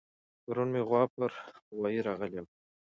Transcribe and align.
پرون 0.43 0.67
مې 0.73 0.81
غوا 0.87 1.03
پر 1.13 1.31
غوايه 1.75 2.01
راغلې 2.07 2.39
وه 2.43 2.51